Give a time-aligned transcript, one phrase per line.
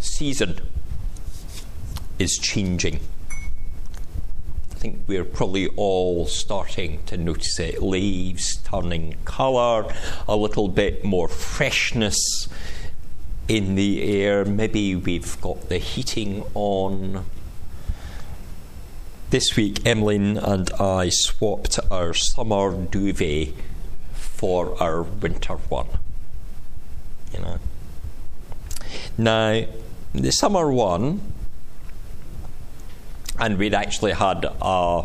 [0.00, 0.60] season
[2.18, 3.00] is changing.
[4.70, 7.82] I think we're probably all starting to notice it.
[7.82, 9.92] Leaves turning colour,
[10.26, 12.48] a little bit more freshness
[13.46, 14.44] in the air.
[14.44, 17.24] Maybe we've got the heating on.
[19.30, 23.54] This week, Emmeline and I swapped our summer duvet
[24.12, 25.88] for our winter one.
[27.32, 27.58] You know.
[29.18, 29.66] Now,
[30.12, 31.20] the summer one,
[33.38, 35.04] and we'd actually had a,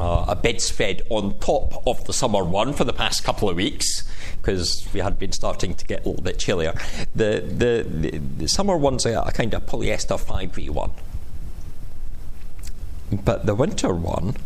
[0.00, 4.04] a bedspread on top of the summer one for the past couple of weeks
[4.40, 6.72] because we had been starting to get a little bit chillier.
[7.14, 10.90] The, the, the, the summer one's a, a kind of polyester 5 one.
[13.24, 14.36] But the winter one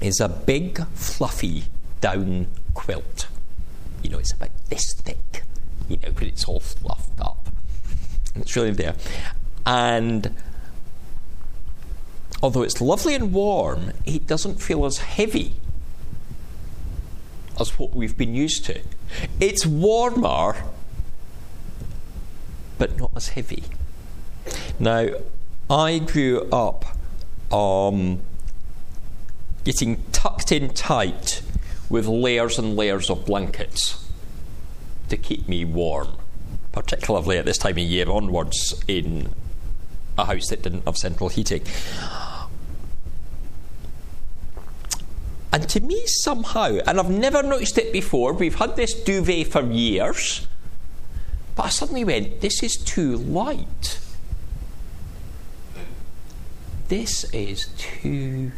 [0.00, 1.64] is a big, fluffy
[2.00, 3.28] down quilt.
[4.02, 5.44] You know, it's about this thick,
[5.88, 7.41] you know, but it's all fluffed up.
[8.34, 8.94] It's really there.
[9.64, 10.34] And
[12.42, 15.54] although it's lovely and warm, it doesn't feel as heavy
[17.60, 18.80] as what we've been used to.
[19.38, 20.64] It's warmer,
[22.78, 23.64] but not as heavy.
[24.78, 25.08] Now,
[25.70, 26.84] I grew up
[27.52, 28.20] um,
[29.64, 31.42] getting tucked in tight
[31.88, 34.10] with layers and layers of blankets
[35.08, 36.08] to keep me warm,
[36.72, 39.30] particularly at this time of year onwards in
[40.18, 41.62] a house that didn't have central heating.
[45.52, 49.60] And to me, somehow, and I've never noticed it before, we've had this duvet for
[49.60, 50.46] years,
[51.54, 54.00] but I suddenly went, this is too light.
[56.88, 58.52] This is too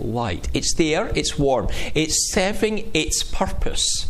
[0.00, 0.48] light.
[0.52, 4.09] It's there, it's warm, it's serving its purpose.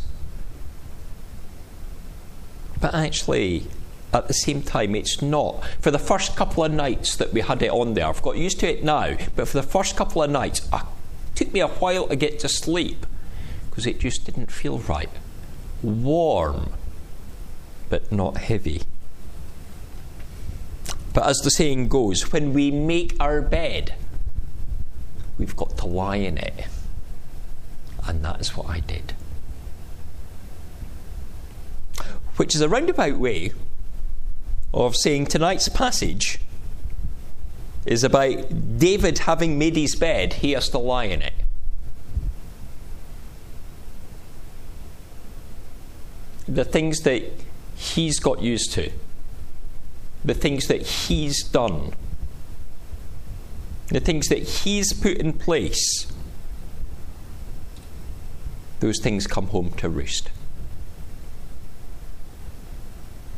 [2.80, 3.66] But actually,
[4.12, 5.64] at the same time, it's not.
[5.80, 8.60] For the first couple of nights that we had it on there, I've got used
[8.60, 10.82] to it now, but for the first couple of nights, it
[11.34, 13.06] took me a while to get to sleep
[13.68, 15.10] because it just didn't feel right.
[15.82, 16.72] Warm,
[17.88, 18.82] but not heavy.
[21.12, 23.94] But as the saying goes, when we make our bed,
[25.38, 26.66] we've got to lie in it.
[28.06, 29.14] And that is what I did.
[32.40, 33.52] Which is a roundabout way
[34.72, 36.40] of saying tonight's passage
[37.84, 41.34] is about David having made his bed, he has to lie in it.
[46.48, 47.24] The things that
[47.76, 48.90] he's got used to,
[50.24, 51.92] the things that he's done,
[53.88, 56.10] the things that he's put in place,
[58.78, 60.30] those things come home to roost.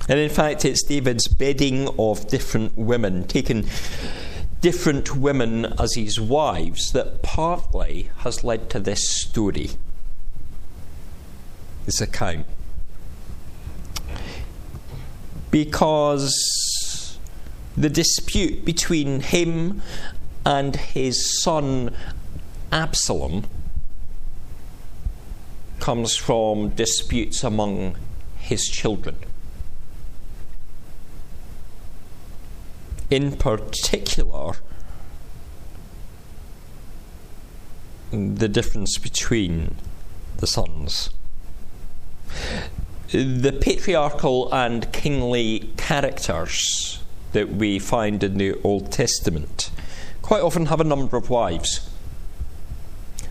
[0.09, 3.67] And in fact, it's David's bedding of different women, taking
[4.61, 9.71] different women as his wives, that partly has led to this story,
[11.87, 12.47] this account.
[15.51, 17.19] Because
[17.77, 19.83] the dispute between him
[20.45, 21.95] and his son
[22.71, 23.45] Absalom
[25.79, 27.97] comes from disputes among
[28.39, 29.17] his children.
[33.13, 34.55] In particular,
[38.11, 39.77] the difference between
[40.39, 41.11] the sons.
[43.11, 47.03] The patriarchal and kingly characters
[47.33, 49.71] that we find in the Old Testament
[50.23, 51.91] quite often have a number of wives.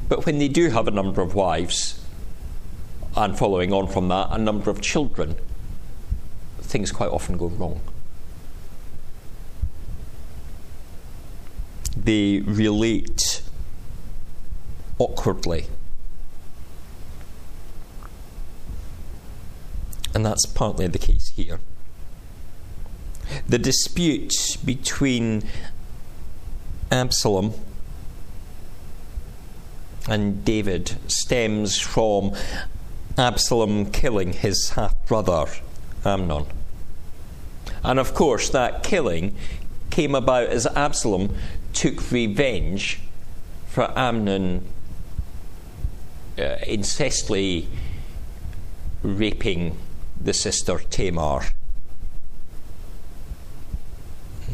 [0.07, 1.99] But when they do have a number of wives,
[3.15, 5.37] and following on from that, a number of children,
[6.59, 7.81] things quite often go wrong.
[12.11, 13.41] They relate
[14.97, 15.67] awkwardly.
[20.13, 21.61] And that's partly the case here.
[23.47, 25.43] The dispute between
[26.91, 27.53] Absalom
[30.09, 32.35] and David stems from
[33.17, 35.45] Absalom killing his half brother
[36.03, 36.45] Amnon.
[37.85, 39.33] And of course, that killing
[39.91, 41.35] came about as Absalom
[41.73, 42.99] took revenge
[43.67, 44.65] for Amnon
[46.37, 46.57] uh,
[49.03, 49.77] raping
[50.19, 51.45] the sister Tamar.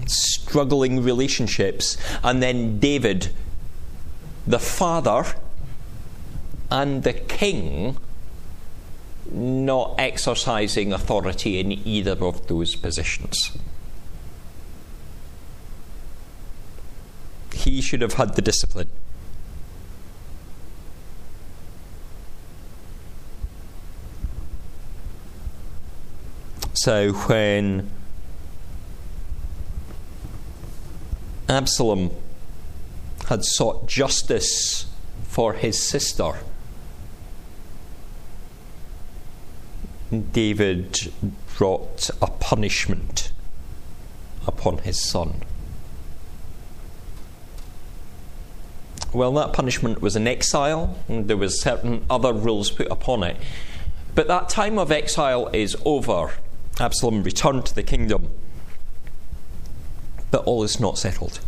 [0.06, 3.34] Struggling relationships, and then David,
[4.46, 5.26] the father
[6.70, 7.98] and the king,
[9.32, 13.58] not exercising authority in either of those positions.
[17.58, 18.90] He should have had the discipline.
[26.76, 27.90] So when
[31.50, 32.12] Absalom
[33.28, 34.86] had sought justice
[35.24, 36.34] for his sister,
[40.32, 41.12] David
[41.58, 43.32] brought a punishment
[44.46, 45.42] upon his son.
[49.14, 53.38] Well, that punishment was an exile, and there was certain other rules put upon it.
[54.14, 56.34] But that time of exile is over.
[56.80, 58.30] Absalom returned to the kingdom.
[60.30, 61.40] But all is not settled.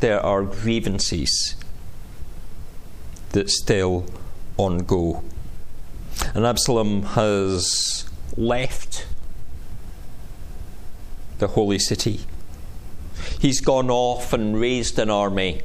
[0.00, 1.56] There are grievances
[3.30, 4.06] that still
[4.56, 5.22] on go.
[6.34, 9.06] And Absalom has left
[11.38, 12.20] the holy city.
[13.40, 15.62] He's gone off and raised an army.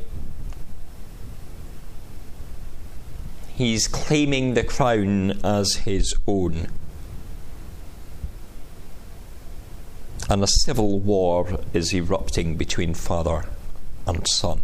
[3.62, 6.68] He's claiming the crown as his own.
[10.28, 13.46] And a civil war is erupting between father
[14.08, 14.62] and son,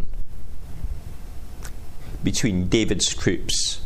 [2.24, 3.82] between David's troops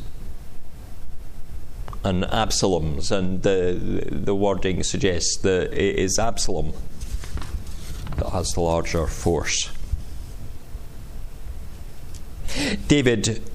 [2.06, 6.72] and Absalom's, and the, the wording suggests that it is Absalom
[8.16, 9.72] that has the larger force.
[12.88, 13.50] David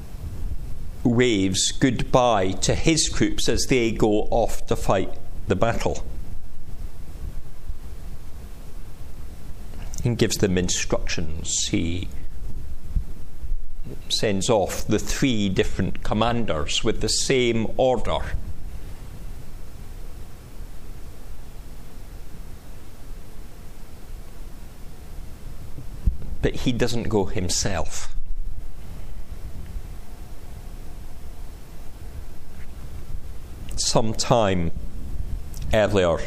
[1.09, 5.13] waves goodbye to his troops as they go off to fight
[5.49, 6.05] the battle.
[10.03, 11.69] He gives them instructions.
[11.69, 12.09] He
[14.09, 18.19] sends off the three different commanders with the same order.
[26.43, 28.15] But he doesn't go himself.
[33.97, 34.73] Some time
[35.73, 36.19] earlier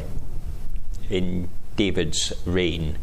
[1.07, 2.97] in David's reign,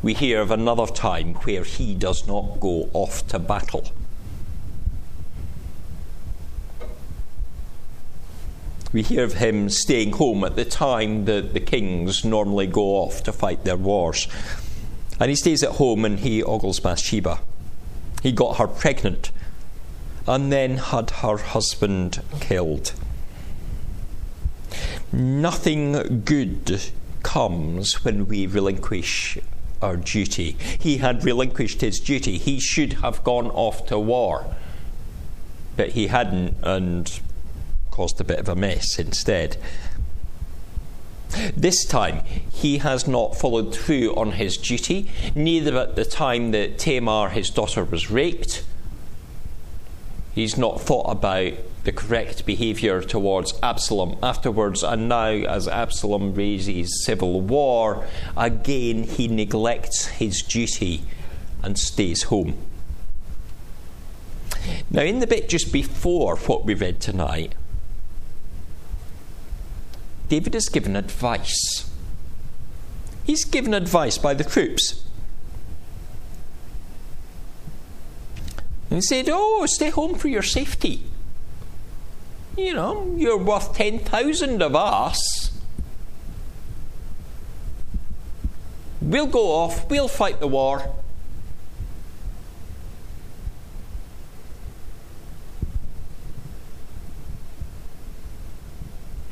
[0.00, 3.90] we hear of another time where he does not go off to battle.
[8.92, 13.24] We hear of him staying home at the time that the kings normally go off
[13.24, 14.28] to fight their wars.
[15.18, 17.40] And he stays at home and he ogles Bathsheba.
[18.22, 19.32] He got her pregnant
[20.28, 22.92] and then had her husband killed.
[25.12, 26.82] Nothing good
[27.22, 29.38] comes when we relinquish
[29.80, 30.56] our duty.
[30.78, 32.38] He had relinquished his duty.
[32.38, 34.54] He should have gone off to war,
[35.76, 37.20] but he hadn't and
[37.90, 39.56] caused a bit of a mess instead.
[41.56, 46.78] This time, he has not followed through on his duty, neither at the time that
[46.78, 48.64] Tamar, his daughter, was raped.
[50.34, 51.52] He's not thought about
[51.88, 58.06] the correct behaviour towards Absalom afterwards, and now, as Absalom raises civil war,
[58.36, 61.00] again he neglects his duty
[61.62, 62.58] and stays home.
[64.90, 67.54] Now, in the bit just before what we read tonight,
[70.28, 71.90] David is given advice.
[73.24, 75.04] He's given advice by the troops.
[78.90, 81.04] And he said, Oh, stay home for your safety.
[82.58, 85.52] You know, you're worth 10,000 of us.
[89.00, 90.92] We'll go off, we'll fight the war.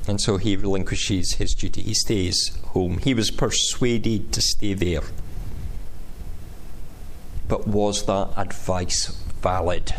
[0.06, 1.83] And so he relinquishes his duty.
[1.83, 2.99] He stays home.
[2.99, 5.02] He was persuaded to stay there.
[7.49, 9.09] But was that advice
[9.42, 9.95] valid?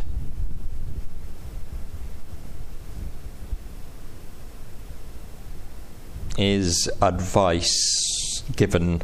[6.38, 9.02] Is advice given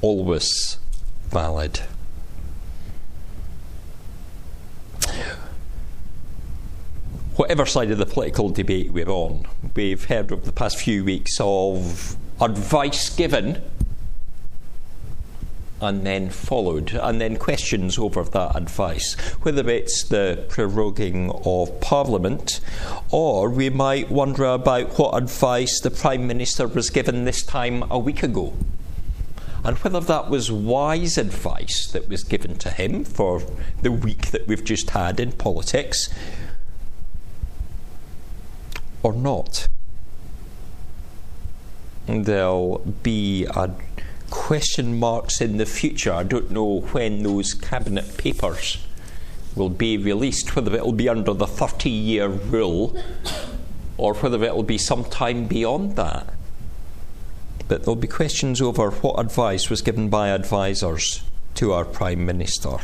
[0.00, 0.78] always
[1.28, 1.80] valid?
[7.36, 11.36] Whatever side of the political debate we're on, we've heard over the past few weeks
[11.38, 13.62] of advice given
[15.80, 22.60] and then followed, and then questions over that advice, whether it's the proroguing of Parliament,
[23.10, 27.98] or we might wonder about what advice the Prime Minister was given this time a
[27.98, 28.54] week ago,
[29.64, 33.42] and whether that was wise advice that was given to him for
[33.82, 36.08] the week that we've just had in politics.
[39.06, 39.68] or not.
[42.06, 43.70] There'll be a
[44.30, 46.12] question marks in the future.
[46.12, 48.78] I don't know when those cabinet papers
[49.54, 53.02] will be released, whether it will be under the 30 year rule
[53.96, 56.32] or whether it will be sometime beyond that.
[57.68, 61.22] But there'll be questions over what advice was given by advisors
[61.54, 62.78] to our Prime Minister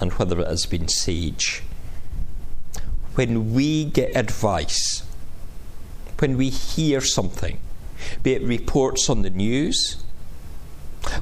[0.00, 1.62] and whether it has been sage.
[3.14, 5.02] When we get advice,
[6.18, 7.58] when we hear something,
[8.22, 10.02] be it reports on the news,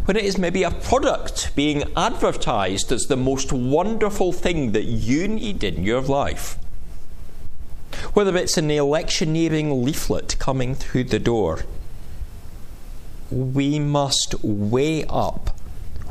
[0.04, 5.28] when it is maybe a product being advertised as the most wonderful thing that you
[5.28, 6.58] need in your life,
[8.14, 11.64] whether it's an electioneering leaflet coming through the door,
[13.30, 15.58] we must weigh up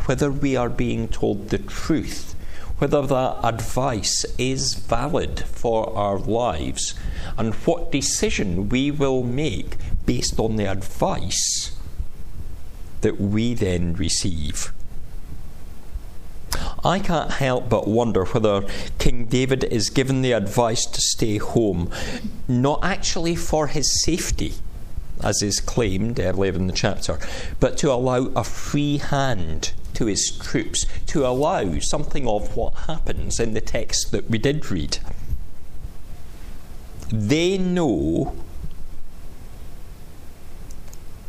[0.05, 2.35] whether we are being told the truth,
[2.77, 6.93] whether that advice is valid for our lives,
[7.37, 11.75] and what decision we will make based on the advice
[13.01, 14.71] that we then receive.
[16.83, 18.61] I can't help but wonder whether
[18.99, 21.89] King David is given the advice to stay home,
[22.47, 24.53] not actually for his safety,
[25.21, 27.19] as is claimed earlier in the chapter,
[27.59, 33.39] but to allow a free hand to his troops, to allow something of what happens
[33.39, 34.99] in the text that we did read.
[37.11, 38.35] They know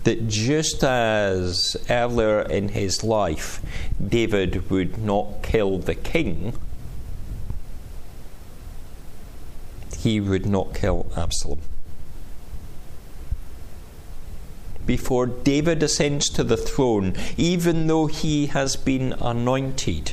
[0.07, 3.61] that just as earlier in his life
[4.01, 6.57] David would not kill the king,
[9.99, 11.59] he would not kill Absalom.
[14.87, 20.13] Before David ascends to the throne, even though he has been anointed,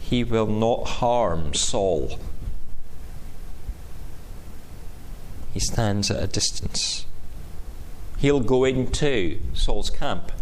[0.00, 2.18] he will not harm Saul.
[5.54, 7.05] He stands at a distance
[8.18, 10.32] he'll go into Saul's camp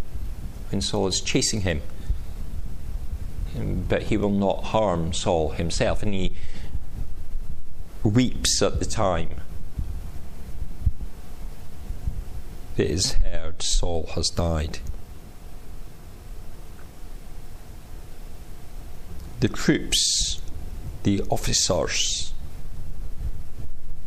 [0.70, 1.82] when Saul is chasing him.
[3.88, 6.32] But he will not harm Saul himself, and he
[8.02, 9.40] weeps at the time
[12.76, 14.80] it is heard Saul has died.
[19.40, 20.40] The troops,
[21.04, 22.32] the officers,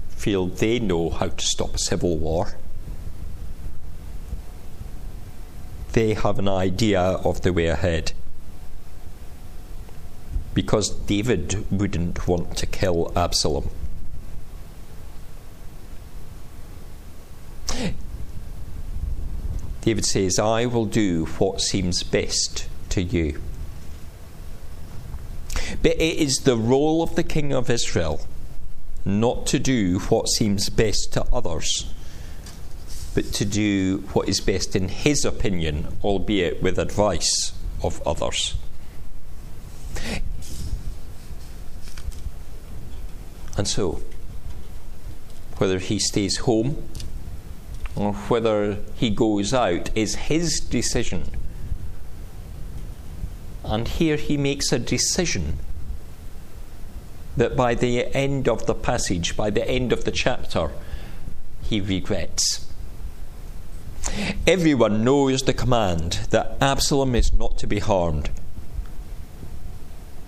[0.09, 2.55] feel they know how to stop a civil war.
[5.97, 8.11] They have an idea of the way ahead.
[10.53, 13.71] Because David wouldn't want to kill Absalom.
[19.81, 23.41] David says, I will do what seems best to you.
[25.81, 28.21] But it is the role of the King of Israel
[29.03, 31.91] not to do what seems best to others
[33.17, 38.53] but to do what is best in his opinion, albeit with advice of others.
[43.57, 44.03] And so,
[45.57, 46.87] whether he stays home
[47.95, 51.23] or whether he goes out is his decision.
[53.63, 55.57] And here he makes a decision
[57.35, 60.69] that by the end of the passage, by the end of the chapter,
[61.63, 62.66] he regrets.
[64.45, 68.29] Everyone knows the command that Absalom is not to be harmed.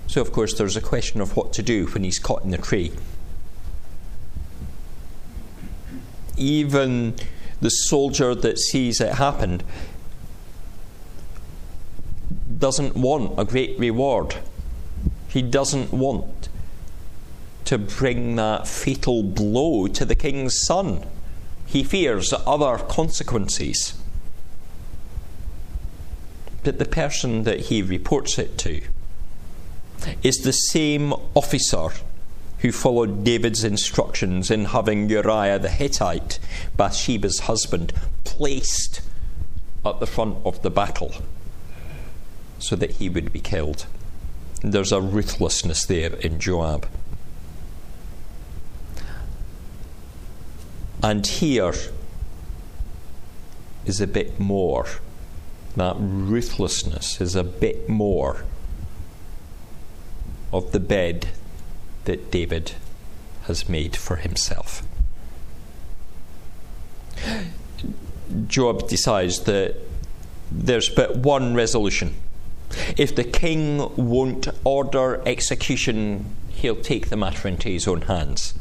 [0.07, 2.57] So, of course, there's a question of what to do when he's caught in the
[2.57, 2.91] tree.
[6.35, 7.15] Even
[7.61, 9.61] the soldier that sees it happen
[12.57, 14.35] doesn't want a great reward.
[15.27, 16.49] He doesn't want
[17.65, 21.05] to bring that fatal blow to the king's son
[21.69, 23.93] he fears other consequences.
[26.63, 28.81] But the person that he reports it to
[30.23, 31.89] is the same officer
[32.59, 36.39] who followed David's instructions in having Uriah the Hittite,
[36.75, 39.01] Bathsheba's husband, placed
[39.85, 41.13] at the front of the battle
[42.57, 43.85] so that he would be killed.
[44.63, 46.87] There's a ruthlessness there in Joab.
[51.01, 51.73] And here
[53.85, 54.87] is a bit more.
[55.75, 58.43] That ruthlessness is a bit more
[60.51, 61.29] of the bed
[62.05, 62.73] that David
[63.43, 64.83] has made for himself.
[68.47, 69.75] Joab decides that
[70.51, 72.15] there's but one resolution.
[72.97, 78.53] If the king won't order execution, he'll take the matter into his own hands.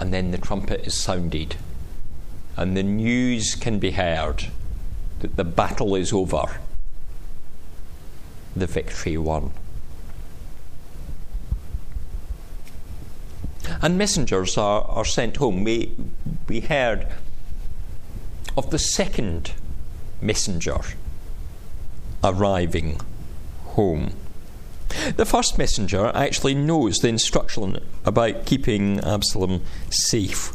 [0.00, 1.56] And then the trumpet is sounded,
[2.56, 4.46] and the news can be heard
[5.18, 6.58] that the battle is over,
[8.56, 9.52] the victory won.
[13.82, 15.64] And messengers are, are sent home.
[15.64, 15.94] We,
[16.48, 17.06] we heard
[18.56, 19.52] of the second
[20.22, 20.80] messenger
[22.24, 23.02] arriving
[23.66, 24.14] home.
[25.16, 30.52] The first messenger actually knows the instruction about keeping Absalom safe.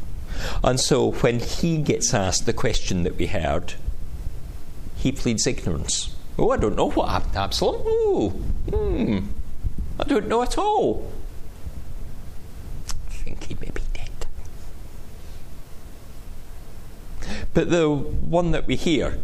[0.63, 3.75] And so when he gets asked the question that we heard,
[4.97, 6.15] he pleads ignorance.
[6.37, 7.81] Oh, I don't know what happened to Absalom.
[7.85, 8.29] Oh,
[8.69, 9.19] hmm,
[9.99, 11.11] I don't know at all.
[12.87, 14.09] I think he may be dead.
[17.53, 19.19] But the one that we hear,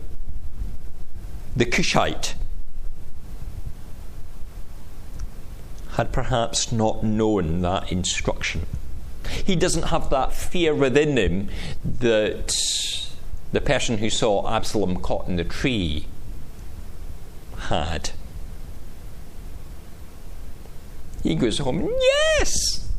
[1.56, 2.36] the Cushite,
[5.94, 8.66] had perhaps not known that instruction.
[9.46, 11.50] He doesn't have that fear within him
[11.84, 12.56] that
[13.52, 16.08] the person who saw Absalom caught in the tree
[17.58, 18.12] had.
[21.24, 22.90] He goes home, Yes!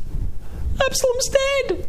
[0.84, 1.88] Absalom's dead!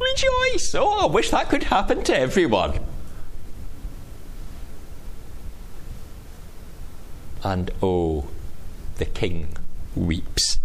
[0.00, 0.74] Rejoice!
[0.74, 2.80] Oh, I wish that could happen to everyone.
[7.42, 8.28] And oh,
[8.96, 9.57] the king
[9.98, 10.58] weeps.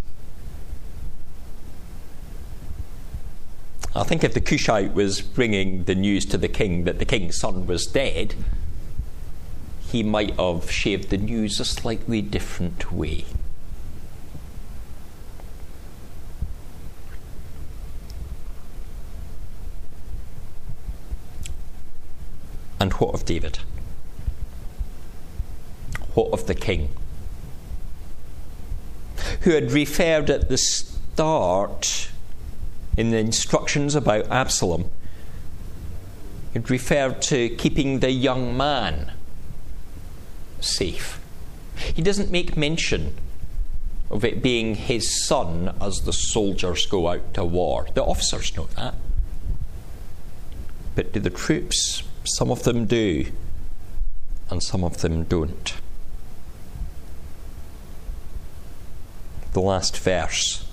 [3.96, 7.38] I think if the Cushite was bringing the news to the king that the king's
[7.38, 8.36] son was dead,
[9.82, 13.26] he might have shaved the news a slightly different way.
[22.80, 23.60] And what of David?
[26.16, 26.90] What of the king?
[29.44, 32.10] Who had referred at the start
[32.98, 34.90] in the instructions about Absalom,
[36.54, 39.12] it referred to keeping the young man
[40.62, 41.20] safe.
[41.76, 43.16] He doesn't make mention
[44.10, 47.88] of it being his son as the soldiers go out to war.
[47.94, 48.94] The officers know that.
[50.96, 52.04] But do the troops?
[52.24, 53.26] Some of them do,
[54.50, 55.74] and some of them don't.
[59.54, 60.66] The last verse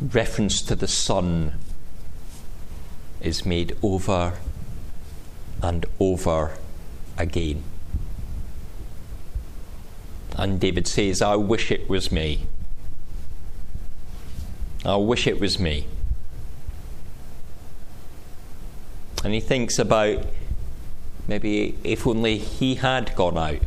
[0.00, 1.54] reference to the Son
[3.20, 4.34] is made over
[5.62, 6.56] and over
[7.18, 7.62] again.
[10.36, 12.46] And David says, I wish it was me.
[14.84, 15.86] I wish it was me.
[19.22, 20.24] And he thinks about
[21.28, 23.60] maybe if only he had gone out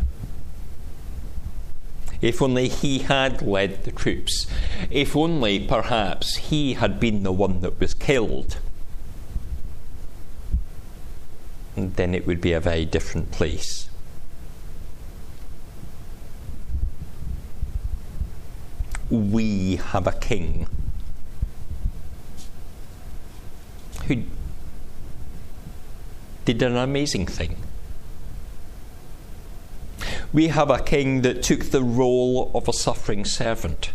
[2.23, 4.47] if only he had led the troops.
[4.89, 8.59] If only, perhaps, he had been the one that was killed.
[11.75, 13.89] And then it would be a very different place.
[19.09, 20.67] We have a king
[24.05, 24.23] who
[26.45, 27.57] did an amazing thing
[30.33, 33.91] we have a king that took the role of a suffering servant.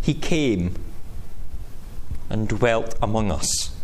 [0.00, 0.76] He came
[2.30, 3.74] and dwelt among us.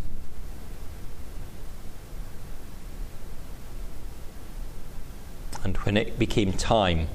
[5.64, 7.08] And when it became time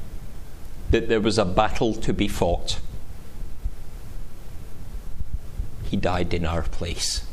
[0.90, 2.82] that there was a battle to be fought,
[5.84, 7.27] he died in our place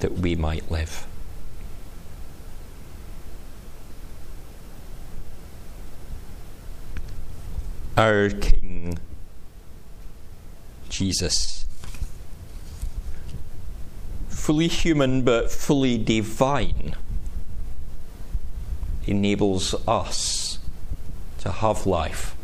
[0.00, 1.06] that we might live.
[7.96, 8.98] Our King
[10.88, 11.66] Jesus,
[14.28, 16.94] fully human but fully divine,
[19.06, 20.58] enables us
[21.40, 22.36] to have life,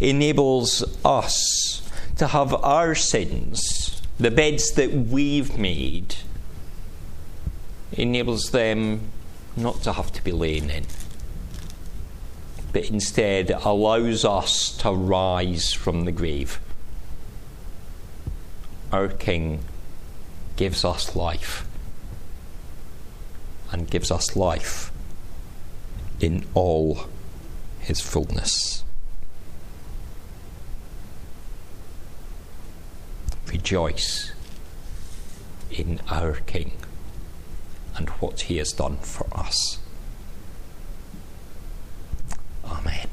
[0.00, 6.16] enables us to have our sins, the beds that we've made
[7.92, 9.10] enables them
[9.56, 10.84] not to have to be laying in,
[12.72, 16.60] but instead allows us to rise from the grave.
[18.92, 19.60] Our King
[20.56, 21.66] gives us life
[23.70, 24.92] and gives us life
[26.20, 27.06] in all
[27.80, 28.84] his fullness.
[33.48, 34.32] Rejoice
[35.70, 36.72] in our King
[37.96, 39.78] and what he has done for us.
[42.64, 43.03] Amen.